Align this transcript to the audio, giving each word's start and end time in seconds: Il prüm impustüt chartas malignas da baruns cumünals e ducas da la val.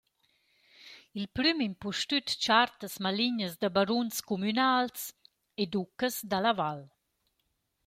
Il 1.19 1.25
prüm 1.35 1.57
impustüt 1.69 2.27
chartas 2.43 2.95
malignas 3.05 3.53
da 3.61 3.69
baruns 3.75 4.17
cumünals 4.27 4.99
e 5.61 5.63
ducas 5.75 6.15
da 6.29 6.39
la 6.41 6.53
val. 6.59 6.79